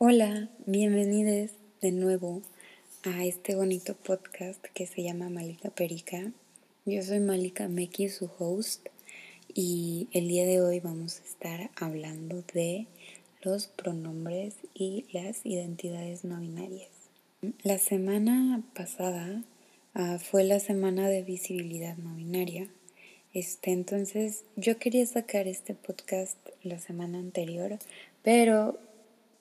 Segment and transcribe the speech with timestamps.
[0.00, 1.50] Hola, bienvenidos
[1.82, 2.40] de nuevo
[3.02, 6.30] a este bonito podcast que se llama Malika Perica.
[6.84, 8.86] Yo soy Malika Meki, su host,
[9.52, 12.86] y el día de hoy vamos a estar hablando de
[13.42, 16.92] los pronombres y las identidades no binarias.
[17.64, 19.42] La semana pasada
[19.96, 22.68] uh, fue la semana de visibilidad no binaria.
[23.34, 27.80] Este, entonces yo quería sacar este podcast la semana anterior,
[28.22, 28.78] pero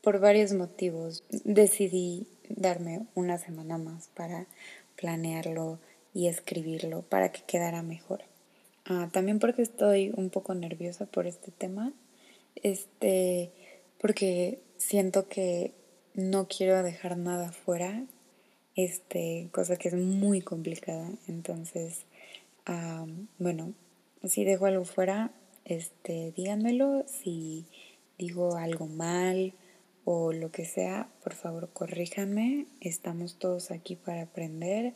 [0.08, 4.48] por varios motivos decidí darme una semana más para
[4.96, 5.80] planearlo
[6.14, 8.22] y escribirlo para que quedara mejor.
[8.86, 11.92] Ah, también porque estoy un poco nerviosa por este tema,
[12.56, 13.52] este,
[14.00, 15.74] porque siento que
[16.14, 18.06] no quiero dejar nada fuera,
[18.78, 21.10] este, cosa que es muy complicada.
[21.28, 22.06] Entonces,
[22.66, 23.06] ah,
[23.40, 23.74] bueno,
[24.24, 25.32] si dejo algo fuera,
[25.66, 27.04] este, díganmelo.
[27.08, 27.66] Si
[28.18, 29.54] digo algo mal,
[30.10, 32.68] o lo que sea, por favor corríjanme.
[32.80, 34.94] Estamos todos aquí para aprender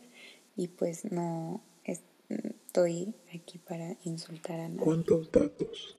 [0.56, 4.86] y pues no estoy aquí para insultar a nadie.
[4.86, 5.98] ¿Cuántos datos?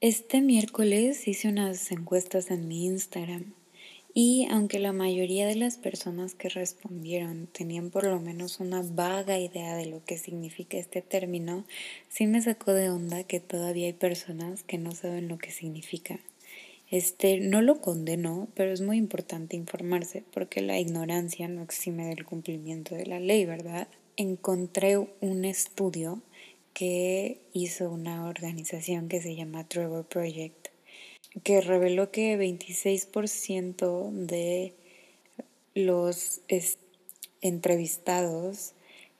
[0.00, 3.52] Este miércoles hice unas encuestas en mi Instagram
[4.14, 9.38] y aunque la mayoría de las personas que respondieron tenían por lo menos una vaga
[9.38, 11.66] idea de lo que significa este término,
[12.08, 16.18] sí me sacó de onda que todavía hay personas que no saben lo que significa.
[16.94, 22.24] Este, no lo condeno, pero es muy importante informarse porque la ignorancia no exime del
[22.24, 23.88] cumplimiento de la ley, ¿verdad?
[24.16, 26.22] Encontré un estudio
[26.72, 30.68] que hizo una organización que se llama Trevor Project,
[31.42, 34.74] que reveló que 26% de
[35.74, 36.42] los
[37.40, 38.74] entrevistados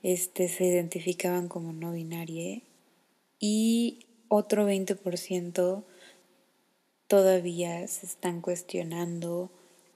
[0.05, 2.61] este, se identificaban como no binaria
[3.41, 5.83] y otro 20%
[7.06, 9.50] todavía se están cuestionando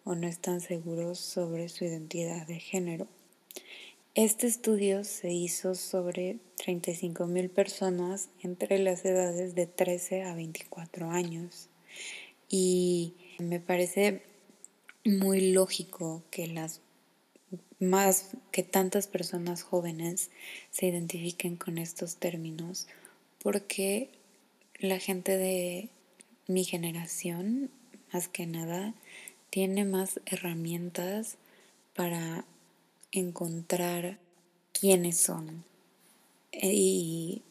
[0.04, 3.06] o no están seguros sobre su identidad de género.
[4.14, 11.10] Este estudio se hizo sobre 35 mil personas entre las edades de 13 a 24
[11.10, 11.68] años
[12.48, 14.22] y me parece
[15.04, 16.80] muy lógico que las
[17.78, 20.30] más que tantas personas jóvenes
[20.70, 22.88] se identifiquen con estos términos
[23.38, 24.10] porque
[24.80, 25.90] la gente de
[26.48, 27.70] mi generación,
[28.12, 28.94] más que nada,
[29.50, 31.36] tiene más herramientas
[31.94, 32.44] para
[33.12, 34.18] encontrar
[34.72, 35.64] quiénes son.
[36.52, 37.42] Y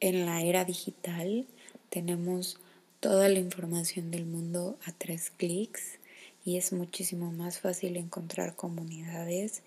[0.00, 1.46] en la era digital
[1.88, 2.58] tenemos
[3.00, 5.98] toda la información del mundo a tres clics
[6.44, 9.62] y es muchísimo más fácil encontrar comunidades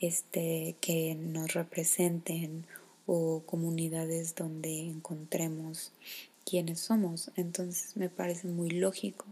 [0.00, 2.66] este, que nos representen
[3.06, 5.92] o comunidades donde encontremos
[6.44, 7.30] quiénes somos.
[7.36, 9.26] Entonces me parece muy lógico.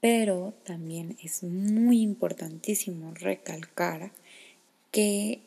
[0.00, 4.10] Pero también es muy importantísimo recalcar
[4.90, 5.40] que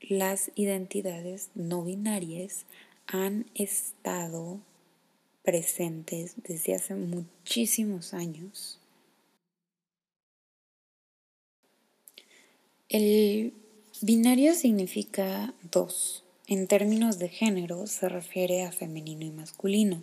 [0.00, 2.64] las identidades no binarias
[3.06, 4.60] han estado
[5.42, 8.78] presentes desde hace muchísimos años.
[12.88, 13.52] El
[14.00, 16.24] binario significa dos.
[16.46, 20.02] En términos de género se refiere a femenino y masculino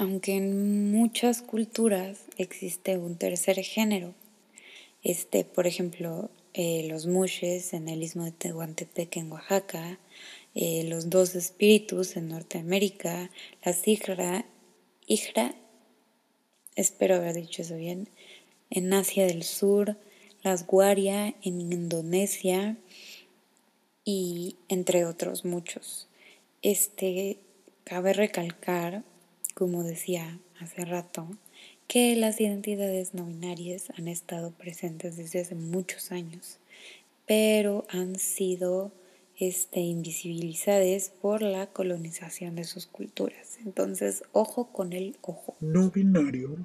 [0.00, 4.14] aunque en muchas culturas existe un tercer género.
[5.02, 9.98] Este, por ejemplo, eh, los mushes en el istmo de Tehuantepec en Oaxaca,
[10.54, 13.30] eh, los dos espíritus en Norteamérica,
[13.62, 14.46] la Sigra,
[15.06, 15.54] Ijra,
[16.76, 18.08] espero haber dicho eso bien,
[18.70, 19.98] en Asia del Sur,
[20.42, 22.78] las Guaria en Indonesia
[24.06, 26.08] y entre otros muchos.
[26.62, 27.36] Este,
[27.84, 29.04] cabe recalcar
[29.52, 31.28] como decía hace rato,
[31.86, 36.58] que las identidades no binarias han estado presentes desde hace muchos años,
[37.26, 38.92] pero han sido
[39.36, 43.58] este, invisibilizadas por la colonización de sus culturas.
[43.64, 45.56] Entonces, ojo con el ojo.
[45.60, 46.56] No binario.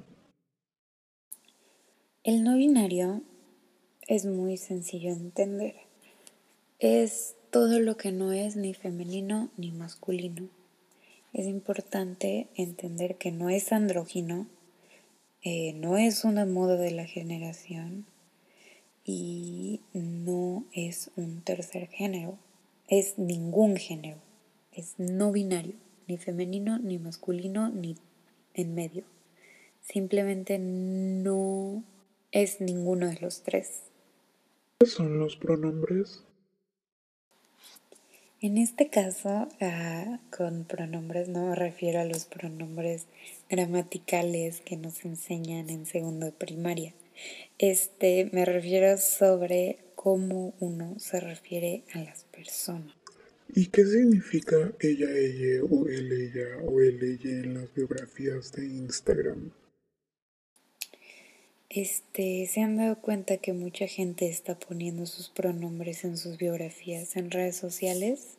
[2.22, 3.22] El no binario
[4.06, 5.74] es muy sencillo de entender.
[6.78, 10.48] Es todo lo que no es ni femenino ni masculino
[11.36, 14.46] es importante entender que no es andrógino,
[15.42, 18.06] eh, no es una moda de la generación
[19.04, 22.38] y no es un tercer género,
[22.88, 24.16] es ningún género,
[24.72, 25.74] es no binario,
[26.08, 27.96] ni femenino, ni masculino, ni
[28.54, 29.04] en medio.
[29.82, 31.84] Simplemente no
[32.32, 33.82] es ninguno de los tres.
[34.78, 36.25] ¿Qué son los pronombres?
[38.46, 43.06] En este caso, ah, con pronombres no me refiero a los pronombres
[43.50, 46.94] gramaticales que nos enseñan en segundo de primaria.
[47.58, 52.94] Este me refiero sobre cómo uno se refiere a las personas.
[53.52, 58.64] ¿Y qué significa ella, ella o él, ella o él, ella en las biografías de
[58.64, 59.50] Instagram?
[61.76, 67.16] Este, se han dado cuenta que mucha gente está poniendo sus pronombres en sus biografías
[67.16, 68.38] en redes sociales.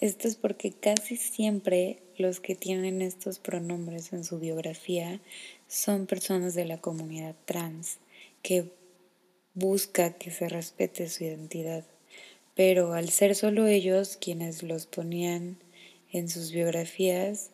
[0.00, 5.20] Esto es porque casi siempre los que tienen estos pronombres en su biografía
[5.68, 7.98] son personas de la comunidad trans
[8.42, 8.70] que
[9.54, 11.84] busca que se respete su identidad
[12.54, 15.56] pero al ser solo ellos quienes los ponían
[16.10, 17.50] en sus biografías,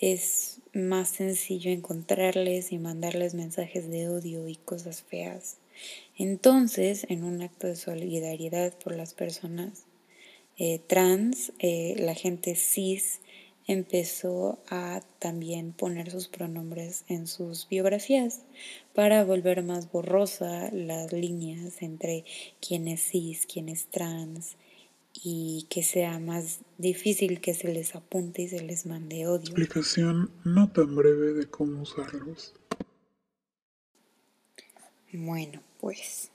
[0.00, 5.58] es más sencillo encontrarles y mandarles mensajes de odio y cosas feas.
[6.16, 9.84] Entonces, en un acto de solidaridad por las personas
[10.56, 13.20] eh, trans, eh, la gente cis
[13.66, 18.40] empezó a también poner sus pronombres en sus biografías
[18.94, 22.24] para volver más borrosa las líneas entre
[22.66, 24.56] quién es cis, quién es trans
[25.22, 29.42] y que sea más difícil que se les apunte y se les mande odio.
[29.42, 32.54] Explicación no tan breve de cómo usarlos.
[35.12, 36.30] Bueno, pues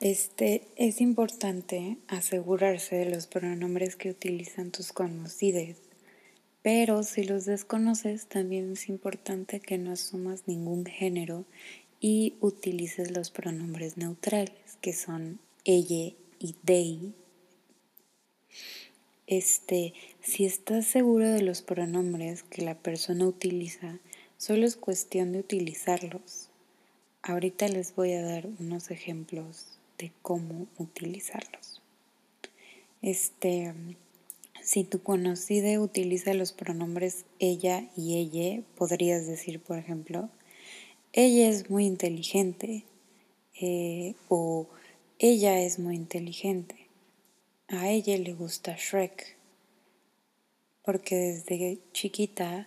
[0.00, 5.76] este es importante asegurarse de los pronombres que utilizan tus conocidos
[6.62, 11.46] pero si los desconoces, también es importante que no asumas ningún género
[12.00, 17.14] y utilices los pronombres neutrales, que son ella y they.
[19.30, 24.00] Este, si estás seguro de los pronombres que la persona utiliza,
[24.38, 26.48] solo es cuestión de utilizarlos.
[27.22, 31.80] Ahorita les voy a dar unos ejemplos de cómo utilizarlos.
[33.02, 33.72] Este,
[34.64, 40.28] si tu conocida utiliza los pronombres ella y ella, podrías decir, por ejemplo,
[41.12, 42.82] ella es muy inteligente
[43.60, 44.66] eh, o
[45.20, 46.79] ella es muy inteligente.
[47.72, 49.36] A ella le gusta Shrek
[50.84, 52.66] porque desde chiquita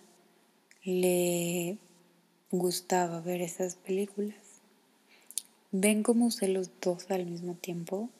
[0.81, 1.77] le
[2.51, 4.61] gustaba ver esas películas.
[5.73, 8.11] ¿Ven cómo usé los dos al mismo tiempo?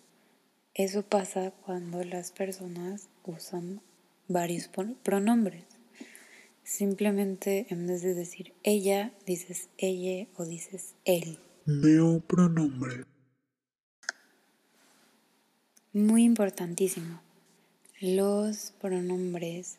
[0.73, 3.79] Eso pasa cuando las personas usan
[4.27, 4.69] varios
[5.03, 5.63] pronombres.
[6.65, 11.39] Simplemente en vez de decir ella, dices ella o dices él.
[11.65, 13.05] Neopronombre.
[15.95, 17.21] Muy importantísimo.
[18.01, 19.77] Los pronombres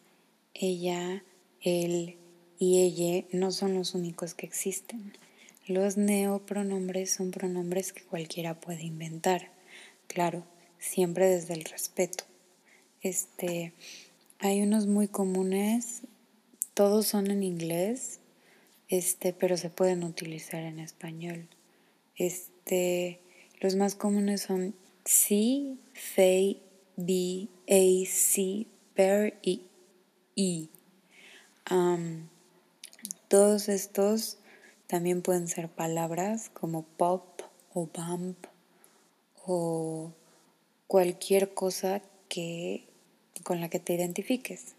[0.55, 1.25] ella,
[1.61, 2.19] él
[2.57, 5.13] y ella no son los únicos que existen.
[5.67, 9.51] Los neopronombres son pronombres que cualquiera puede inventar.
[10.07, 10.45] Claro,
[10.79, 12.23] siempre desde el respeto.
[13.03, 13.73] Este,
[14.39, 16.03] hay unos muy comunes,
[16.75, 18.21] todos son en inglés,
[18.89, 21.49] este, pero se pueden utilizar en español.
[22.15, 23.19] Este,
[23.61, 26.62] los más comunes son sí, fey,
[26.97, 29.62] be, a, c, per y
[30.37, 30.69] e.
[33.29, 34.39] todos estos
[34.87, 37.43] también pueden ser palabras como pop
[37.73, 38.47] o bump
[39.47, 40.12] o
[40.87, 42.85] cualquier cosa que,
[43.43, 44.75] con la que te identifiques.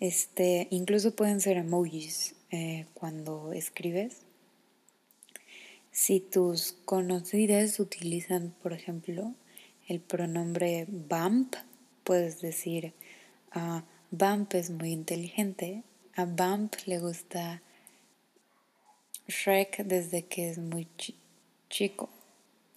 [0.00, 4.18] Este, incluso pueden ser emojis eh, cuando escribes.
[5.90, 9.34] Si tus conocidos utilizan, por ejemplo,
[9.92, 11.54] el pronombre bump,
[12.02, 12.94] puedes decir,
[13.54, 15.82] uh, Bump es muy inteligente.
[16.16, 17.62] A Bump le gusta
[19.26, 20.86] Shrek desde que es muy
[21.68, 22.08] chico.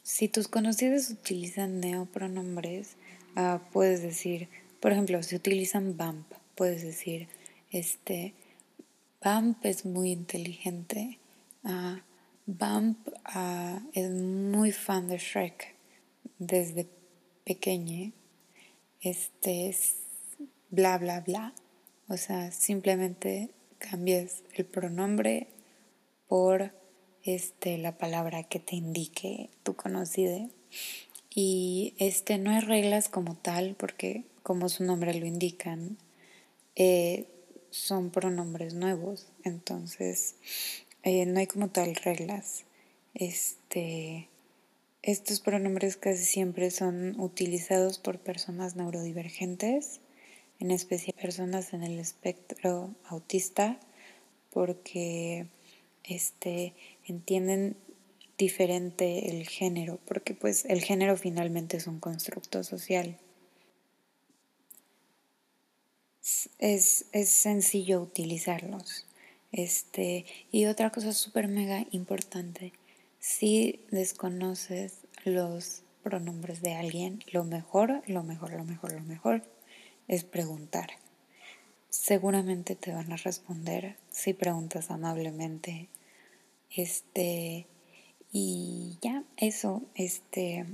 [0.04, 2.96] Si tus conocidos utilizan neopronombres,
[3.36, 7.28] uh, puedes decir, por ejemplo, si utilizan bump, puedes decir,
[7.72, 8.34] este,
[9.24, 11.18] bump es muy inteligente,
[11.64, 11.98] uh,
[12.46, 15.76] bump uh, es muy fan de Shrek
[16.40, 16.86] desde
[17.46, 18.12] pequeño,
[19.02, 19.96] este es
[20.70, 21.54] bla, bla, bla.
[22.08, 25.48] O sea, simplemente cambies el pronombre
[26.28, 26.74] por
[27.24, 30.50] este, la palabra que te indique tu conocido.
[31.34, 35.98] Y este, no hay reglas como tal, porque como su nombre lo indican,
[36.76, 37.28] eh,
[37.72, 39.28] son pronombres nuevos.
[39.44, 40.36] Entonces,
[41.04, 42.66] eh, no hay como tal reglas.
[43.14, 44.30] Este,
[45.06, 50.02] estos pronombres casi siempre son utilizados por personas neurodivergentes,
[50.60, 53.80] en especial personas en el espectro autista,
[54.52, 55.46] porque
[56.04, 56.74] este,
[57.06, 57.78] entienden
[58.38, 63.18] diferente el género, porque pues el género finalmente es un constructo social.
[66.58, 69.06] es, es sencillo utilizarlos.
[69.52, 72.74] Este, y otra cosa súper mega importante,
[73.26, 79.42] si desconoces los pronombres de alguien, lo mejor, lo mejor, lo mejor, lo mejor
[80.08, 80.92] es preguntar.
[81.90, 85.90] Seguramente te van a responder si preguntas amablemente.
[86.70, 87.66] Este,
[88.32, 90.68] y ya, eso, este,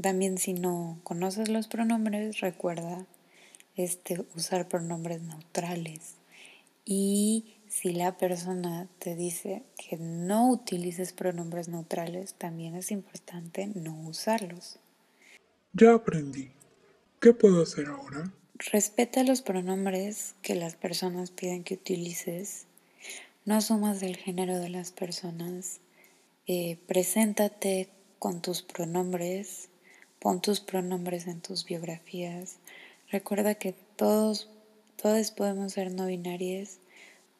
[0.00, 3.04] también si no conoces los pronombres, recuerda
[3.76, 6.21] este, usar pronombres neutrales.
[6.84, 13.98] Y si la persona te dice que no utilices pronombres neutrales, también es importante no
[14.08, 14.78] usarlos.
[15.72, 16.50] Ya aprendí.
[17.20, 18.32] ¿Qué puedo hacer ahora?
[18.70, 22.66] Respeta los pronombres que las personas piden que utilices.
[23.44, 25.80] No asumas el género de las personas.
[26.46, 29.68] Eh, preséntate con tus pronombres.
[30.20, 32.58] Pon tus pronombres en tus biografías.
[33.10, 34.48] Recuerda que todos,
[35.02, 36.78] todos podemos ser no binarios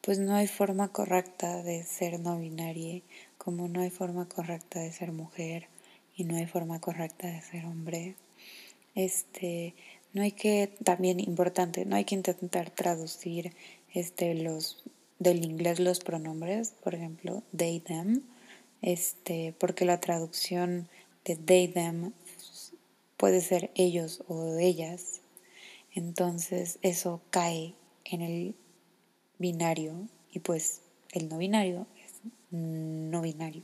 [0.03, 3.01] pues no hay forma correcta de ser no binaria,
[3.37, 5.69] como no hay forma correcta de ser mujer
[6.17, 8.15] y no hay forma correcta de ser hombre.
[8.95, 9.75] Este,
[10.11, 13.53] no hay que, también importante, no hay que intentar traducir
[13.93, 14.83] este, los,
[15.19, 18.23] del inglés los pronombres, por ejemplo, they, them,
[18.81, 20.89] este, porque la traducción
[21.23, 22.11] de they, them
[23.15, 25.22] puede ser ellos o ellas.
[25.93, 28.55] Entonces eso cae en el
[29.37, 30.81] binario y pues
[31.11, 32.13] el no binario es
[32.51, 33.63] no binario.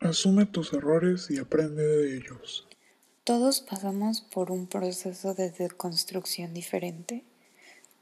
[0.00, 2.66] Asume tus errores y aprende de ellos.
[3.24, 7.22] Todos pasamos por un proceso de deconstrucción diferente.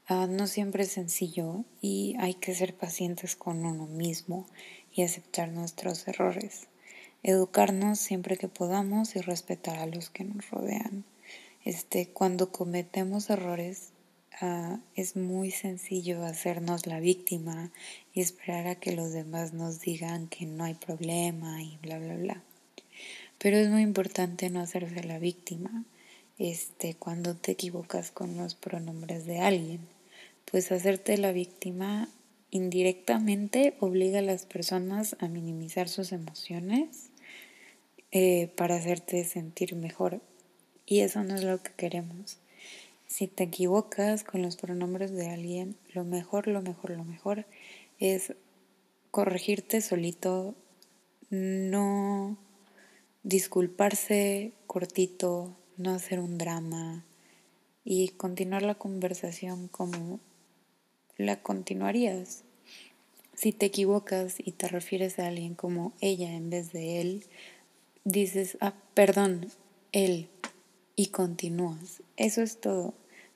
[0.07, 4.47] Ah, no siempre es sencillo y hay que ser pacientes con uno mismo
[4.91, 6.67] y aceptar nuestros errores.
[7.21, 11.03] Educarnos siempre que podamos y respetar a los que nos rodean.
[11.63, 13.91] Este, cuando cometemos errores,
[14.41, 17.73] Ah, es muy sencillo hacernos la víctima
[18.13, 22.15] y esperar a que los demás nos digan que no hay problema y bla, bla,
[22.15, 22.43] bla.
[23.37, 25.83] Pero es muy importante no hacerse la víctima
[26.37, 29.81] este, cuando te equivocas con los pronombres de alguien.
[30.49, 32.07] Pues hacerte la víctima
[32.49, 37.09] indirectamente obliga a las personas a minimizar sus emociones
[38.11, 40.21] eh, para hacerte sentir mejor.
[40.89, 42.39] Y eso no es lo que queremos.
[43.05, 47.45] Si te equivocas con los pronombres de alguien, lo mejor, lo mejor, lo mejor
[47.99, 48.33] es
[49.11, 50.55] corregirte solito,
[51.29, 52.39] no
[53.21, 57.05] disculparse cortito, no hacer un drama
[57.85, 60.19] y continuar la conversación como
[61.17, 62.43] la continuarías.
[63.35, 67.25] Si te equivocas y te refieres a alguien como ella en vez de él,
[68.05, 69.51] dices, ah, perdón,
[69.91, 70.29] él,
[70.99, 72.01] y continúas.
[72.17, 72.93] Eso es todo.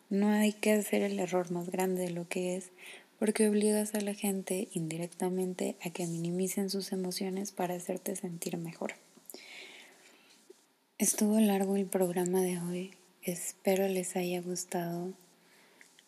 [0.09, 2.71] No hay que hacer el error más grande de lo que es,
[3.19, 8.95] porque obligas a la gente indirectamente a que minimicen sus emociones para hacerte sentir mejor.
[10.97, 12.91] Estuvo largo el programa de hoy,
[13.21, 15.13] espero les haya gustado.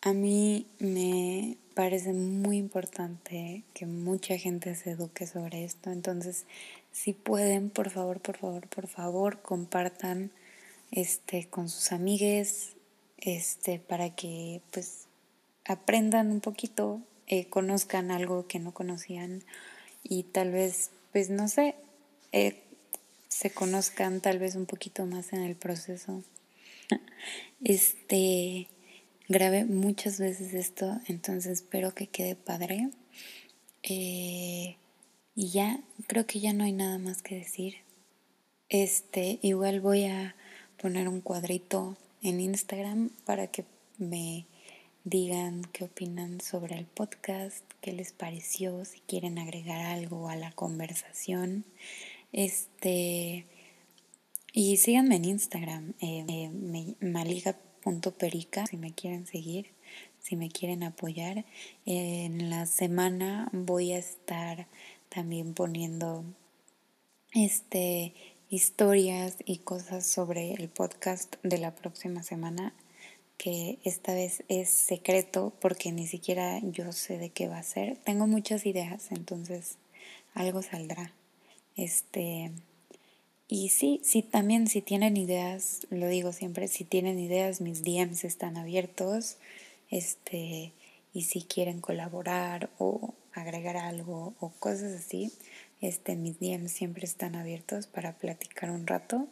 [0.02, 6.44] A mí me parece muy importante que mucha gente se eduque sobre esto, entonces
[6.92, 10.30] si pueden, por favor, por favor, por favor, compartan
[10.90, 12.74] este, con sus amigues,
[13.18, 15.06] este, para que pues
[15.64, 19.42] aprendan un poquito, eh, conozcan algo que no conocían
[20.02, 21.74] y tal vez, pues no sé,
[22.32, 22.62] eh,
[23.28, 26.22] se conozcan tal vez un poquito más en el proceso.
[27.64, 28.68] Este,
[29.28, 32.90] grabé muchas veces esto, entonces espero que quede padre.
[33.82, 34.76] Eh,
[35.34, 37.76] y ya, creo que ya no hay nada más que decir.
[38.68, 40.36] Este, igual voy a
[40.80, 43.64] poner un cuadrito en Instagram para que
[43.98, 44.46] me
[45.04, 50.52] digan qué opinan sobre el podcast, qué les pareció, si quieren agregar algo a la
[50.52, 51.64] conversación.
[52.32, 53.46] Este
[54.52, 59.70] y síganme en Instagram, eh, eh maliga.perica, si me quieren seguir,
[60.18, 61.44] si me quieren apoyar.
[61.84, 64.66] en la semana voy a estar
[65.08, 66.24] también poniendo
[67.32, 68.14] este
[68.48, 72.72] historias y cosas sobre el podcast de la próxima semana,
[73.38, 77.96] que esta vez es secreto porque ni siquiera yo sé de qué va a ser.
[77.98, 79.76] Tengo muchas ideas, entonces
[80.34, 81.12] algo saldrá.
[81.76, 82.52] Este
[83.48, 88.24] y sí, sí también si tienen ideas, lo digo siempre, si tienen ideas, mis DMs
[88.24, 89.36] están abiertos.
[89.88, 90.72] Este,
[91.12, 95.32] y si quieren colaborar o agregar algo o cosas así,
[95.80, 99.28] este, mis DMs siempre están abiertos para platicar un rato.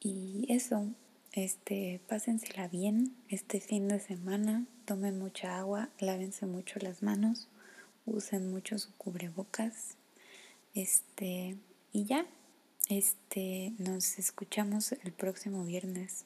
[0.00, 0.86] Y eso,
[1.32, 4.66] este, pásensela bien este fin de semana.
[4.84, 7.48] tomen mucha agua, lávense mucho las manos,
[8.06, 9.96] usen mucho su cubrebocas.
[10.74, 11.56] Este,
[11.92, 12.26] y ya,
[12.88, 16.24] este, nos escuchamos el próximo viernes.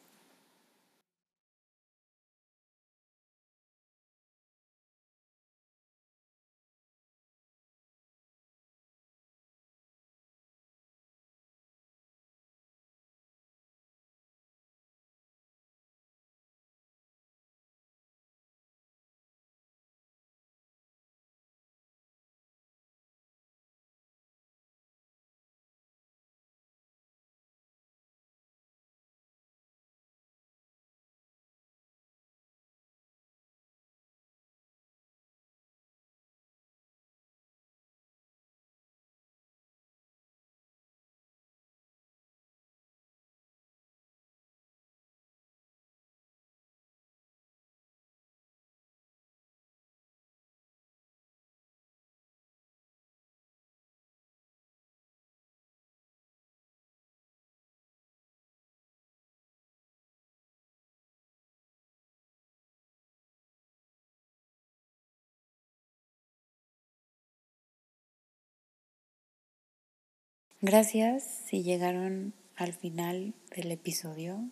[70.62, 74.42] Gracias si llegaron al final del episodio.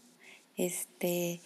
[0.54, 1.40] Este,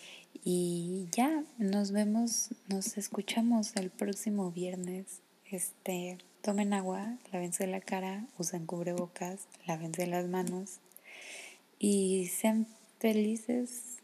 [0.45, 5.23] y ya, nos vemos, nos escuchamos el próximo viernes.
[5.49, 10.81] Este, tomen agua, lávense la cara, usen cubrebocas, lávense las manos
[11.79, 12.67] y sean
[12.99, 13.99] felices.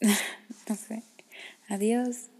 [0.68, 1.02] no sé.
[1.68, 2.31] Adiós.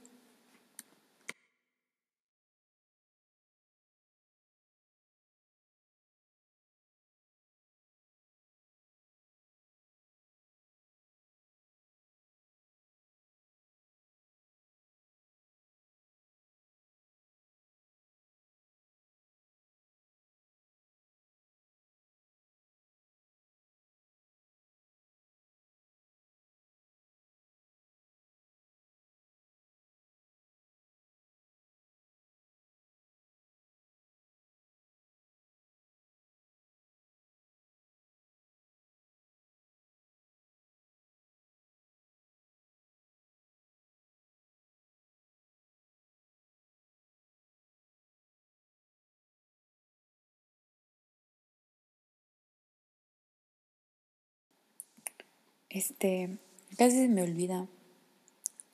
[55.72, 56.36] Este,
[56.76, 57.66] casi se me olvida.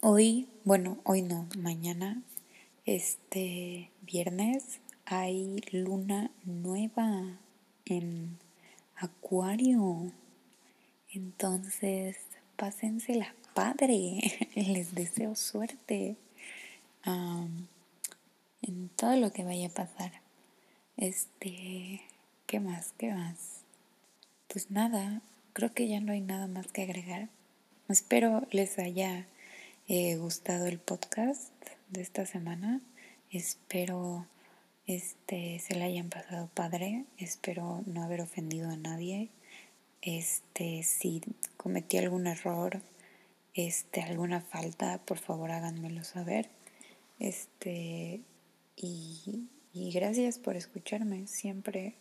[0.01, 2.21] Hoy, bueno, hoy no, mañana,
[2.87, 7.39] este viernes, hay luna nueva
[7.85, 8.37] en
[8.97, 10.11] Acuario.
[11.13, 12.17] Entonces,
[12.57, 14.51] pásensela padre.
[14.57, 16.17] Les deseo suerte
[17.05, 20.21] en todo lo que vaya a pasar.
[20.97, 22.01] Este,
[22.47, 22.93] ¿qué más?
[22.99, 23.63] ¿Qué más?
[24.49, 25.23] Pues nada,
[25.59, 27.31] creo que ya no hay nada más que agregar.
[27.89, 29.27] Espero les haya
[29.89, 31.51] eh, gustado el podcast
[31.89, 32.81] de esta semana.
[33.33, 34.25] Espero
[34.87, 37.07] este se la hayan pasado padre.
[37.17, 39.31] Espero no haber ofendido a nadie.
[40.01, 41.23] Este, si
[41.57, 42.81] cometí algún error,
[43.55, 46.51] este, alguna falta, por favor háganmelo saber.
[47.19, 48.21] Este,
[48.77, 51.27] y, y gracias por escucharme.
[51.27, 51.97] Siempre